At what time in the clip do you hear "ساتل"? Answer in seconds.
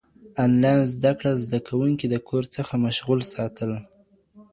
3.33-3.71